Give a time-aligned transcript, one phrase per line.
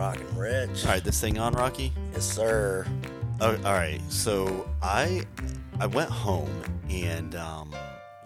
[0.00, 0.86] Rockin' Rich.
[0.86, 1.92] All right, this thing on, Rocky.
[2.14, 2.86] Yes, sir.
[3.38, 5.26] Oh, all right, so I
[5.78, 7.74] I went home and um,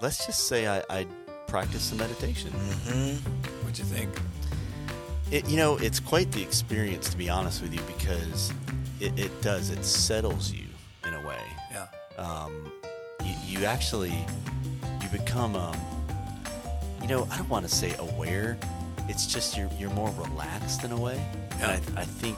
[0.01, 1.05] let's just say I, I
[1.49, 2.53] practiced some meditation.
[2.53, 4.09] What'd you think?
[5.33, 8.53] It, you know, it's quite the experience to be honest with you because
[9.01, 10.67] it, it does it settles you
[11.05, 11.43] in a way.
[11.73, 11.89] Yeah.
[12.19, 12.71] um,
[13.25, 14.15] you, you actually
[15.03, 15.77] you become um,
[17.03, 18.57] you know I don't want to say aware.
[19.09, 21.21] It's just you're you're more relaxed in a way,
[21.61, 22.37] and I, I think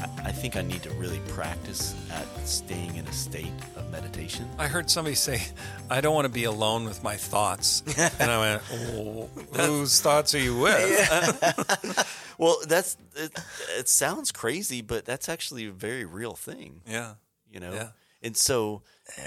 [0.00, 4.48] I, I think I need to really practice at staying in a state of meditation.
[4.58, 5.42] I heard somebody say,
[5.90, 7.82] I don't want to be alone with my thoughts.
[8.18, 12.14] and I went, oh, whose thoughts are you with?
[12.38, 13.36] Well, that's it,
[13.80, 17.14] it sounds crazy, but that's actually a very real thing, Yeah.
[17.50, 17.72] you know.
[17.72, 17.88] Yeah.
[18.22, 18.82] And so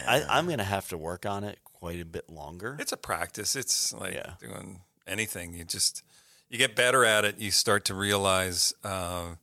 [0.07, 2.77] I, I'm going to have to work on it quite a bit longer.
[2.79, 3.57] It's a practice.
[3.57, 4.35] It's like Yeah.
[4.39, 5.53] doing anything.
[5.53, 6.03] You just,
[6.51, 7.39] you get better at it.
[7.39, 9.35] You start to realize uh,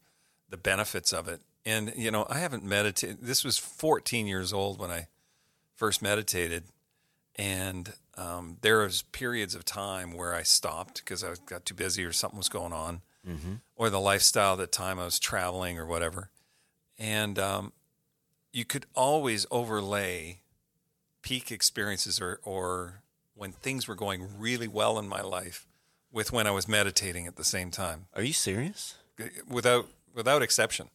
[0.51, 1.41] the benefits of it.
[1.65, 3.19] And, you know, I haven't meditated.
[3.23, 5.07] This was 14 years old when I
[5.75, 6.65] first meditated.
[7.37, 12.05] And um, there was periods of time where I stopped because I got too busy
[12.05, 13.01] or something was going on,
[13.75, 16.29] or the lifestyle at the time I was traveling or whatever.
[16.99, 17.73] And um,
[18.53, 20.41] you could always overlay
[21.23, 23.03] peak experiences or, or
[23.35, 25.68] when things were going really well in my life
[26.13, 28.95] with when I was meditating at the same time Are you serious?
[29.49, 30.89] without without exception.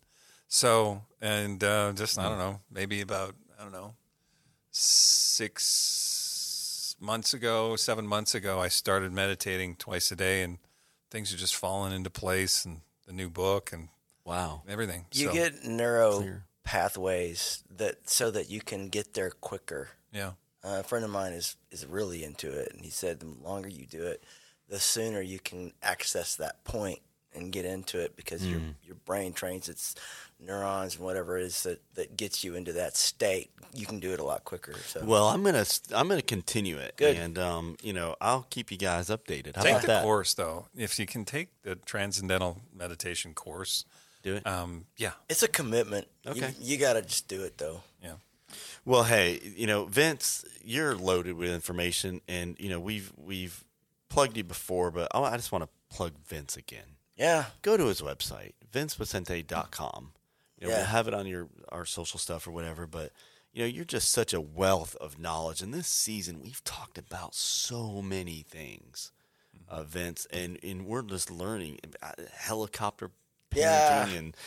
[0.47, 3.95] So and uh, just I don't know, maybe about I don't know
[5.63, 10.57] six months ago, seven months ago, I started meditating twice a day, and
[11.11, 13.89] things are just falling into place, and the new book and
[14.25, 14.63] Wow.
[14.67, 15.05] everything.
[15.11, 16.45] You So, get neuro Clear.
[16.63, 19.89] pathways that so that you can get there quicker.
[20.11, 20.31] yeah,
[20.63, 23.67] Uh, a friend of mine is is really into it, and he said the longer
[23.69, 24.23] you do it,
[24.69, 26.99] the sooner you can access that point
[27.35, 29.95] and get into it because your your brain trains its
[30.39, 33.49] neurons and whatever it is that, that gets you into that state.
[33.73, 34.73] You can do it a lot quicker.
[34.85, 35.65] So Well, I'm gonna
[35.95, 37.17] I'm gonna continue it, Good.
[37.17, 39.55] and um, you know I'll keep you guys updated.
[39.55, 40.03] How take about the that?
[40.03, 40.67] course though.
[40.75, 43.85] If you can take the transcendental meditation course,
[44.21, 44.45] Do it.
[44.45, 46.07] um, yeah, it's a commitment.
[46.23, 46.53] You- Okay.
[46.59, 47.81] you, got to just do it though.
[48.01, 48.13] yeah.
[48.85, 53.63] Well, hey, you know Vince, you're loaded with information, and you know we've we've
[54.09, 56.97] plugged you before, but I, I just want to plug Vince again.
[57.15, 60.11] Yeah, Go to his website, vinceposcente.com.
[60.59, 60.77] You know, Yeah.
[60.79, 63.11] we'll have it on your our social stuff or whatever, but
[63.51, 65.61] you know, you're just such a wealth of knowledge.
[65.61, 69.11] And this season, we've talked about so many things,
[69.69, 72.19] uh, Vince, and, and we're just learning about
[73.53, 74.19] helicopter Yeah.
[74.19, 74.37] and,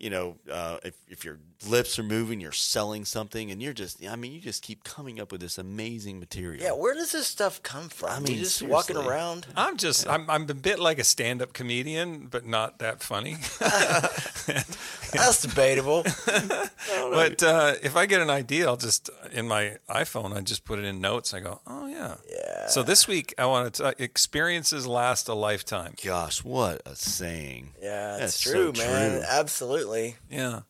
[0.00, 4.06] you know, uh, if, if your lips are moving, you're selling something, and you're just,
[4.06, 6.62] I mean, you just keep coming up with this amazing material.
[6.62, 6.70] yeah.
[6.70, 8.10] Where does this stuff come from?
[8.10, 9.48] I mean, you just walking around.
[9.56, 13.38] I'm just I'm I'm a bit like a stand-up comedian, but not that funny.
[15.12, 16.04] That's debatable.
[17.10, 20.78] but uh, if I get an idea, I'll just in my iPhone, I just put
[20.78, 21.34] it in notes.
[21.34, 22.14] I go, oh yeah.
[22.30, 22.37] Yeah.
[22.68, 25.94] So this week I want to uh, experiences last a lifetime.
[26.04, 27.74] Gosh, what a saying.
[27.82, 29.10] Yeah, That's it's so true, man.
[29.20, 29.22] true.
[29.28, 30.16] Absolutely.
[30.30, 30.60] Yeah.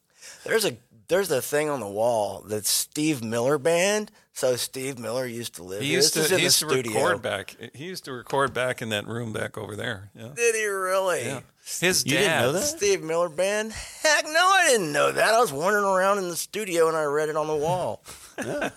[0.45, 0.77] There's a
[1.09, 4.11] there's a thing on the wall that's Steve Miller Band.
[4.35, 6.69] So Steve Miller used to live He used This to in he the used to
[6.69, 6.93] studio.
[7.03, 7.57] record back.
[7.75, 10.11] He used to record back in that room back over there.
[10.15, 10.29] Yeah.
[10.37, 11.25] Did he really?
[11.25, 11.41] Yeah.
[11.81, 12.19] His You dad.
[12.21, 12.63] didn't know that?
[12.63, 13.73] Steve Miller Band?
[13.73, 15.35] Heck no, I didn't know that.
[15.35, 18.03] I was wandering around in the studio and I read it on the wall.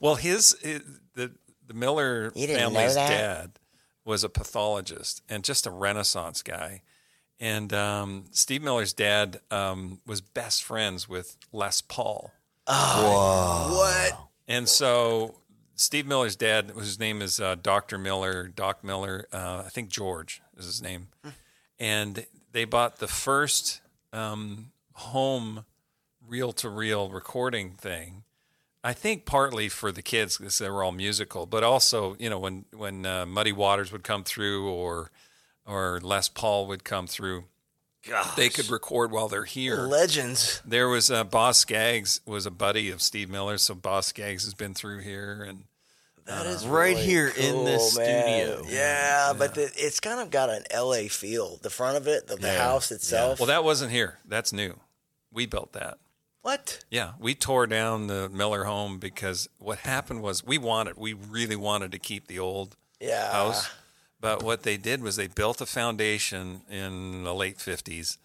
[0.00, 0.80] Well, his, i
[1.14, 1.32] the
[1.68, 3.52] the Miller You didn't know family's dad
[4.04, 6.82] was a pathologist and just a Renaissance guy.
[7.38, 12.32] And um, Steve Miller's dad um, was best friends with Les Paul.
[13.70, 14.18] what?
[14.48, 15.36] And so
[15.76, 17.98] Steve Miller's dad, whose name is uh, Dr.
[17.98, 21.08] Miller, Doc Miller, uh, I think George is his name.
[21.78, 23.80] And they bought the first
[24.12, 25.64] um, home
[26.26, 28.24] reel to reel recording thing.
[28.84, 32.38] I think partly for the kids because they were all musical, but also you know
[32.38, 35.10] when when uh, Muddy Waters would come through or
[35.66, 37.44] or Les Paul would come through,
[38.36, 39.80] they could record while they're here.
[39.86, 40.62] Legends.
[40.64, 44.54] There was uh, Boz Scaggs was a buddy of Steve Miller, so Boz Scaggs has
[44.54, 45.64] been through here, and
[46.24, 48.46] That is right really here in this man.
[48.62, 48.64] studio.
[48.70, 51.58] Yeah, but the, it's kind of got an LA feel.
[51.60, 52.58] The front of it, the, the Yeah.
[52.58, 53.40] house itself.
[53.40, 54.18] well, that wasn't here.
[54.24, 54.78] That's new.
[55.32, 55.98] We built that.
[56.48, 56.82] What?
[56.90, 61.56] Yeah, we tore down the Miller home because what happened was we wanted, we really
[61.56, 63.30] wanted to keep the old Yeah.
[63.32, 63.68] house,
[64.18, 68.16] but what they did was they built a foundation in the late fifties,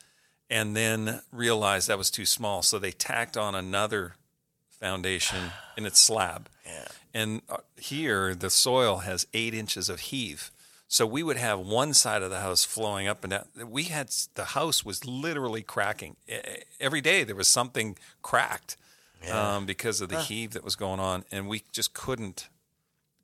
[0.49, 4.15] and then realized that was too small, so they tacked on another
[4.79, 6.49] foundation in its slab.
[6.65, 6.87] Yeah.
[7.13, 10.49] And uh, here, the soil has eight inches of heave.
[10.93, 13.45] So we would have one side of the house flowing up and down.
[13.67, 16.17] We had the house was literally cracking
[16.79, 17.23] every day.
[17.23, 18.77] There was something cracked
[19.31, 22.47] um, because of the heave that was going on, and we just couldn't.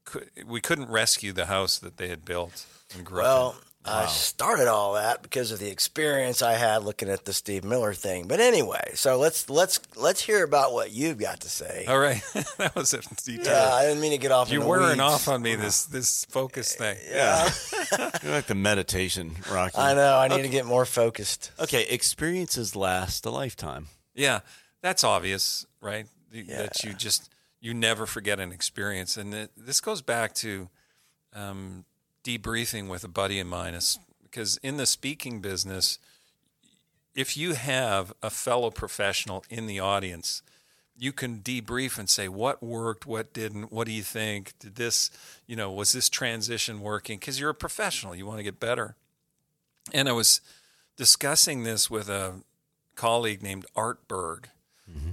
[0.04, 4.05] Could, we couldn't rescue the house that they had built and grew up Well, in.
[4.05, 7.93] I started all that because of the experience I had looking at the Steve Miller
[7.93, 8.27] thing.
[8.27, 11.85] But anyway, so let's let's let's hear about what you've got to say.
[11.87, 12.21] All right,
[12.57, 13.45] that was a detail.
[13.53, 14.49] Yeah, I didn't mean to get off.
[14.49, 14.99] in You're the wearing weeds.
[14.99, 16.97] off on me this this focus thing.
[17.09, 17.49] Yeah,
[18.21, 19.77] You're like the meditation, Rocky.
[19.77, 20.17] I know.
[20.17, 21.51] I need to get more focused.
[21.59, 23.87] Okay, experiences last a lifetime.
[24.13, 24.41] Yeah,
[24.81, 26.05] that's obvious, right?
[26.31, 27.29] The- That you just
[27.61, 30.69] you never forget an experience, and it, this goes back to
[31.33, 31.85] um,
[32.24, 36.00] debriefing with a buddy of mine, is because in the speaking business,
[37.16, 40.42] if you have a fellow professional in the audience,
[40.98, 44.54] you can debrief and say what worked, what didn't, what do you think?
[44.60, 45.10] Did this,
[45.48, 47.18] you know, was this transition working?
[47.19, 48.95] Because you're a professional, you want to get better.
[49.94, 50.42] And I was
[50.98, 52.42] discussing this with a
[52.95, 54.50] colleague named Art Berg,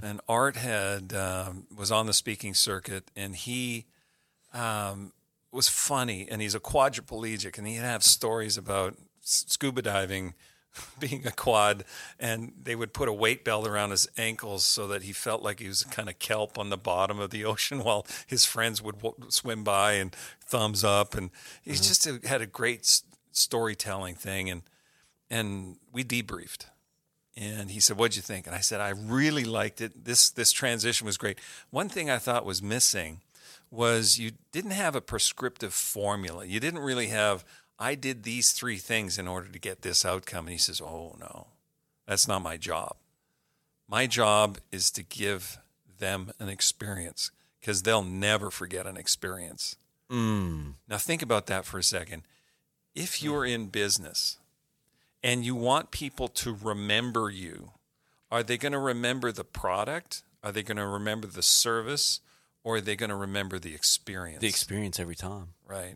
[0.02, 3.84] and Art had um, was on the speaking circuit, and he
[4.52, 5.12] um,
[5.56, 10.34] was funny, and he's a quadriplegic, and he'd have stories about scuba diving,
[11.00, 11.84] being a quad,
[12.20, 15.58] and they would put a weight belt around his ankles so that he felt like
[15.58, 18.98] he was kind of kelp on the bottom of the ocean while his friends would
[19.00, 20.14] w- swim by and
[20.44, 21.30] thumbs up, and
[21.62, 21.82] he mm-hmm.
[21.82, 23.02] just uh, had a great s-
[23.32, 24.62] storytelling thing, and
[25.28, 26.66] and we debriefed
[27.36, 30.04] and he said, "What'd you think?" And I said, "I really liked it.
[30.04, 31.38] This this transition was great.
[31.70, 33.20] One thing I thought was missing
[33.76, 36.44] was you didn't have a prescriptive formula.
[36.44, 37.44] You didn't really have
[37.78, 41.16] I did these three things in order to get this outcome." And he says, "Oh
[41.20, 41.48] no,
[42.06, 42.96] that's not my job.
[43.88, 45.58] My job is to give
[45.98, 47.30] them an experience
[47.60, 49.76] because they'll never forget an experience."
[50.10, 50.74] Mm.
[50.88, 52.22] Now think about that for a second.
[52.94, 54.38] If you're in business
[55.22, 57.72] and you want people to remember you,
[58.30, 60.22] are they going to remember the product?
[60.42, 62.20] Are they going to remember the service?
[62.66, 64.40] Or are they going to remember the experience?
[64.40, 65.50] The experience every time.
[65.68, 65.94] right.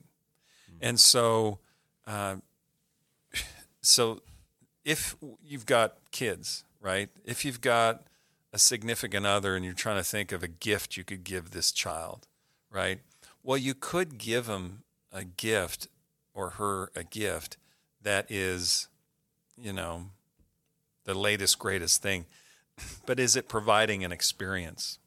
[0.81, 1.59] And so,
[2.07, 2.37] uh,
[3.83, 4.23] so
[4.85, 7.09] if you've got kids, right?
[7.25, 8.05] If you've got
[8.53, 11.73] a significant other and you're trying to think of a gift you could give this
[11.73, 12.29] child,
[12.71, 13.01] right?
[13.43, 15.89] Well, you could give him a gift
[16.35, 17.57] or her a gift
[18.01, 18.87] that is,
[19.61, 20.11] you know,
[21.03, 22.27] the latest, greatest thing.
[23.07, 25.01] But is it providing an experience?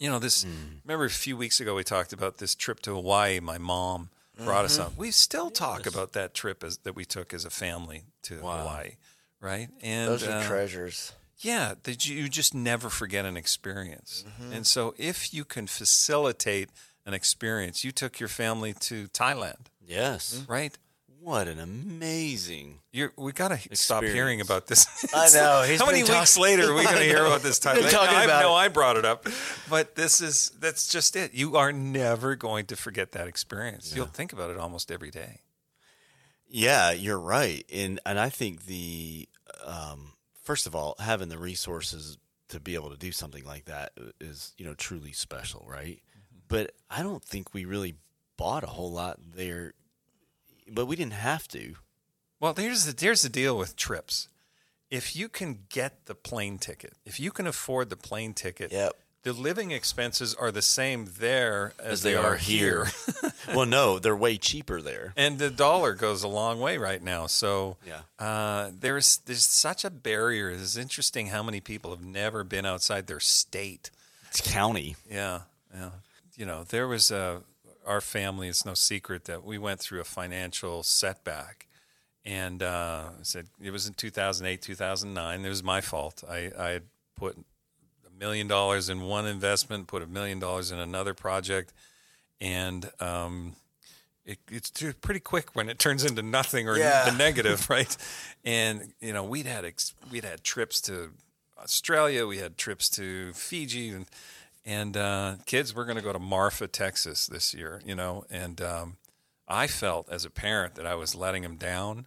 [0.00, 0.46] You know, this,
[0.84, 4.08] remember a few weeks ago we talked about this trip to Hawaii my mom
[4.42, 4.92] brought us on.
[4.96, 8.92] We still talk about that trip as, that we took as a family to Hawaii,
[9.40, 9.68] right?
[9.82, 11.12] And Those are uh, treasures.
[11.40, 14.24] yeah, that you you just never forget an experience.
[14.26, 14.52] Mm-hmm.
[14.54, 16.70] And so if you can facilitate
[17.04, 20.44] an experience, you took your family to Thailand, Yes.
[20.48, 20.76] right?
[21.22, 22.80] What an amazing.
[22.92, 24.86] You're, we got to stop hearing about this.
[25.14, 27.90] I know, How many been weeks later are we going to hear about this Thailand?
[27.90, 28.58] talking I about know it.
[28.58, 29.26] I brought it up,
[29.68, 31.34] but this is that's just it.
[31.34, 33.94] You are never going to forget that experience.
[33.94, 35.40] You'll think about it almost every day.
[36.48, 39.28] Yeah, you're right, and and I think the
[39.64, 42.16] um, first of all, having the resources
[42.48, 46.00] to be able to do something like that is you know truly special, right?
[46.48, 47.94] But I don't think we really
[48.36, 49.74] bought a whole lot there,
[50.70, 51.74] but we didn't have to.
[52.38, 54.28] Well, here's the here's the deal with trips.
[54.90, 58.92] If you can get the plane ticket, if you can afford the plane ticket, Yep.
[59.22, 62.88] the living expenses are the same there as, they, they are, are here.
[63.54, 65.12] well, no, they're way cheaper there.
[65.16, 67.26] and the dollar goes a long way right now.
[67.28, 68.00] So Yeah.
[68.18, 70.50] uh, there's there's such a barrier.
[70.50, 73.90] It's interesting how many people have never been outside their state.
[74.28, 74.96] It's county.
[75.08, 75.40] Yeah,
[75.74, 75.90] yeah.
[76.36, 77.42] You know, there was a
[77.90, 78.48] our family.
[78.48, 81.66] It's no secret that we went through a financial setback,
[82.24, 85.44] and uh, I said it was in 2008, 2009.
[85.44, 86.22] It was my fault.
[86.28, 86.82] I I had
[87.16, 91.72] put a million dollars in one investment, put a million dollars in another project,
[92.40, 93.56] and um,
[94.24, 94.70] it, it's
[95.00, 97.10] pretty quick when it turns into nothing or Yeah.
[97.10, 97.96] the negative, right?
[98.44, 101.10] And you know, we'd had ex- we'd had trips to
[101.62, 104.06] Australia, we had trips to Fiji, and
[104.64, 108.24] and uh, kids, we're going to go to Marfa, Texas this year, you know.
[108.30, 108.96] And um,
[109.48, 112.06] I felt as a parent that I was letting them down.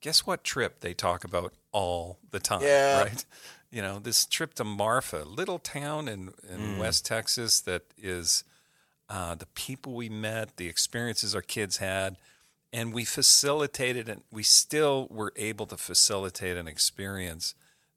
[0.00, 3.02] Guess what trip they talk about all the time, Yeah.
[3.04, 3.24] right?
[3.70, 8.44] You know, this trip to Marfa, little town in, in West Texas that is
[9.08, 12.16] uh, the people we met, the experiences our kids had,
[12.72, 17.54] and we facilitated and we still were able to facilitate an experience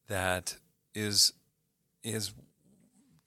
[0.07, 0.57] that
[0.95, 1.33] is
[2.03, 2.31] is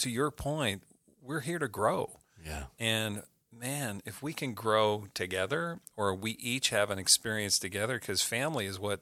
[0.00, 0.82] to your point,
[1.22, 2.18] we're here to grow.
[2.44, 2.64] Yeah.
[2.78, 8.22] And man, if we can grow together or we each have an experience together, because
[8.22, 9.00] family is what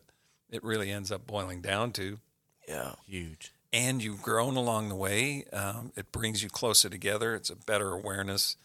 [0.50, 2.18] it really ends up boiling down to,
[2.66, 2.94] Yeah.
[3.06, 3.52] Huge.
[3.72, 7.34] and you've grown along the way, um, it brings you closer together.
[7.34, 8.56] It's a better awareness.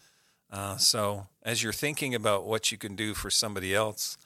[0.50, 4.16] Uh, so, as you're thinking about what you can do for somebody else,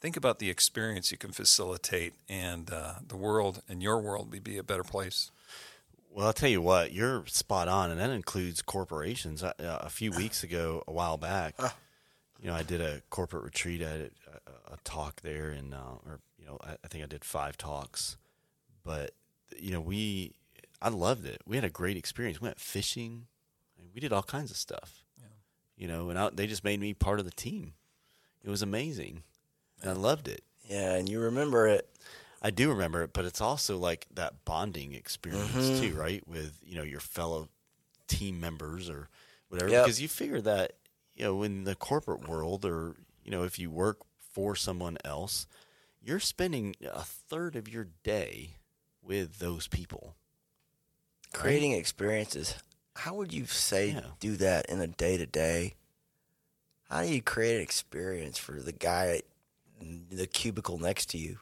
[0.00, 4.40] think about the experience you can facilitate, and uh, the world and your world will
[4.40, 5.30] be a better place.
[6.16, 9.42] Well, I'll tell you what, you're spot on, and that includes corporations.
[9.42, 11.54] Uh, a few weeks ago, a while back,
[12.40, 13.82] you know, I did a corporate retreat.
[13.82, 14.00] I had
[14.70, 17.58] a, a talk there, and uh, or you know, I, I think I did five
[17.58, 18.16] talks.
[18.82, 19.10] But
[19.58, 20.36] you know, we,
[20.80, 21.42] I loved it.
[21.46, 22.40] We had a great experience.
[22.40, 23.26] We went fishing,
[23.94, 25.04] we did all kinds of stuff.
[25.76, 27.74] You know, and I, they just made me part of the team.
[28.42, 29.22] It was amazing,
[29.82, 30.42] and I loved it.
[30.66, 31.90] Yeah, and you remember it.
[32.42, 35.80] I do remember it, but it's also like that bonding experience Mm-hmm.
[35.80, 36.26] too, right?
[36.28, 37.48] With you know your fellow
[38.08, 39.08] team members or
[39.48, 39.70] whatever.
[39.70, 39.84] Yep.
[39.84, 40.72] Because you figure that
[41.14, 43.98] you know in the corporate world, or you know if you work
[44.32, 45.46] for someone else,
[46.02, 48.56] you're spending a third of your day
[49.02, 50.14] with those people.
[51.32, 52.54] Creating experiences.
[52.96, 54.00] How would you say Yeah.
[54.20, 55.74] do that in a day to day?
[56.88, 59.22] How do you create an experience for the guy
[59.80, 61.38] in the cubicle next to you?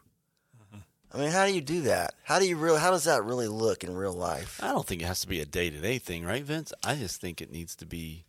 [1.15, 2.15] I mean, how do you do that?
[2.25, 2.81] How do you really?
[2.81, 4.59] How does that really look in real life?
[4.63, 6.73] I don't think it has to be a day to day thing, right, Vince?
[6.85, 8.25] I just think it needs to be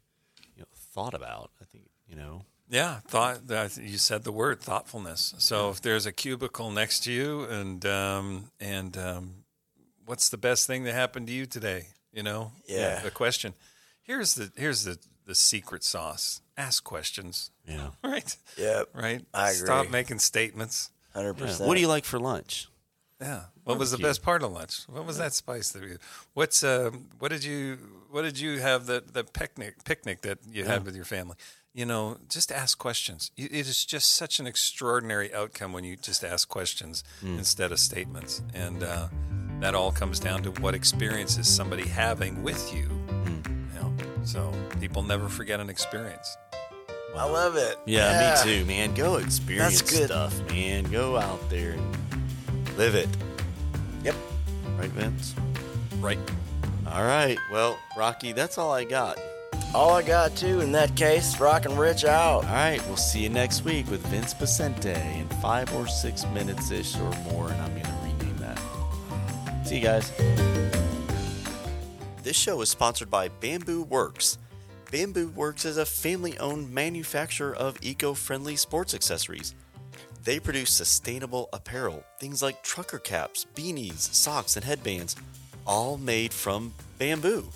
[0.56, 1.50] you know thought about.
[1.62, 2.44] I think you know.
[2.70, 5.36] Yeah, thought that you said the word thoughtfulness.
[5.38, 9.32] So if there's a cubicle next to you, and um, and um,
[10.06, 11.88] what's the best thing that happened to you today?
[12.14, 13.02] You know, Yeah.
[13.02, 13.54] The question.
[14.04, 16.42] Here's the here's the the secret sauce.
[16.58, 17.50] Ask questions.
[17.68, 17.90] Yeah.
[18.04, 18.36] Right.
[18.58, 19.26] Yep, Right.
[19.34, 19.66] I agree.
[19.66, 20.92] Stop making statements.
[21.14, 21.46] hundred Yeah.
[21.46, 21.68] percent.
[21.68, 22.68] What do you like for lunch?
[23.22, 23.42] Yeah.
[23.64, 24.82] What was the best part of lunch?
[24.90, 25.98] What was that spice that you?
[26.34, 27.78] What's um, what did you
[28.12, 31.36] what did you have the the picnic picnic that you had with your family?
[31.74, 33.32] You know, just ask questions.
[33.36, 37.80] You- It is just such an extraordinary outcome when you just ask questions instead of
[37.80, 39.08] statements, and uh,
[39.62, 42.90] that all comes down to what experience is somebody having with you.
[43.74, 43.94] You know,
[44.24, 46.38] so people never forget an experience.
[47.16, 47.78] I love it.
[47.86, 48.94] Yeah, me too, man.
[48.94, 50.08] Go experience good.
[50.08, 50.84] stuff, man.
[50.92, 51.96] Go out there and
[52.78, 53.10] live it.
[54.04, 54.16] Yep.
[54.78, 55.36] Right, Vince?
[56.00, 56.20] Right.
[56.88, 57.38] All right.
[57.52, 59.20] Well, Rocky, that's all I got.
[59.74, 62.46] All I got too in that case, Rockin' Rich out.
[62.46, 62.82] All right.
[62.88, 67.12] We'll see you next week with Vince Poscente in five or six minutes ish or
[67.24, 68.60] more, and I'm going to rename that.
[69.68, 70.12] See you guys.
[72.24, 74.38] This show is sponsored by Bambu Werx.
[74.92, 79.56] Bambu Werx is a family owned manufacturer of eco friendly sports accessories.
[80.26, 85.16] They produce sustainable apparel, things like trucker caps, beanies, socks, and headbands,
[85.68, 87.48] all made from bamboo.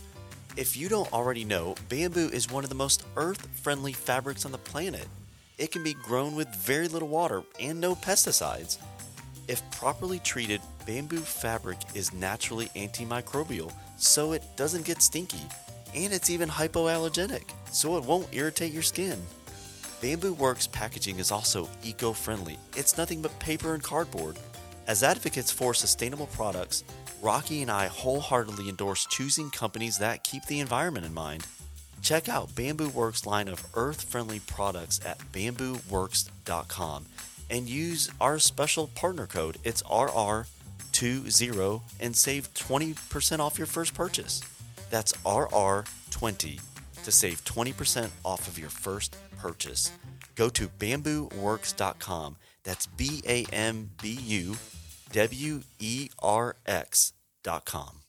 [0.55, 4.51] If you don't already know, bamboo is one of the most earth friendly fabrics on
[4.51, 5.07] the planet.
[5.57, 8.77] It can be grown with very little water and no pesticides.
[9.47, 15.41] If properly treated, bamboo fabric is naturally antimicrobial, so it doesn't get stinky.
[15.95, 19.19] And it's even hypoallergenic, so it won't irritate your skin.
[20.01, 22.57] Bambu Werx packaging is also eco friendly.
[22.77, 24.37] It's nothing but paper and cardboard.
[24.87, 26.85] As advocates for sustainable products,
[27.21, 31.45] Rocky and I wholeheartedly endorse choosing companies that keep the environment in mind.
[32.01, 37.05] Check out Bambu Werx line of earth-friendly products at bambuwerx.com
[37.49, 39.57] and use our special partner code.
[39.65, 44.41] It's RR20 and save 20% off your first purchase.
[44.89, 46.61] That's RR20
[47.03, 49.91] to save 20% off of your first purchase.
[50.35, 52.37] Go to bambuwerx.com.
[52.63, 54.55] That's B A M B U
[55.11, 57.99] W E R X.com.